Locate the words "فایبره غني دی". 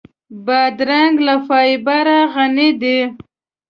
1.47-2.99